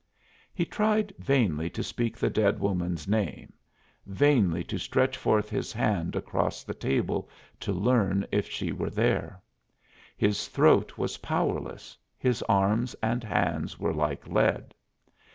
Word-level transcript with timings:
He 0.51 0.65
tried 0.65 1.13
vainly 1.19 1.69
to 1.69 1.83
speak 1.83 2.17
the 2.17 2.31
dead 2.31 2.59
woman's 2.59 3.07
name, 3.07 3.53
vainly 4.07 4.63
to 4.63 4.79
stretch 4.79 5.15
forth 5.15 5.51
his 5.51 5.71
hand 5.71 6.15
across 6.15 6.63
the 6.63 6.73
table 6.73 7.29
to 7.59 7.71
learn 7.71 8.25
if 8.31 8.49
she 8.49 8.71
were 8.71 8.89
there. 8.89 9.43
His 10.17 10.47
throat 10.47 10.97
was 10.97 11.17
powerless, 11.17 11.95
his 12.17 12.41
arms 12.49 12.95
and 13.03 13.23
hands 13.23 13.77
were 13.77 13.93
like 13.93 14.27
lead. 14.27 14.73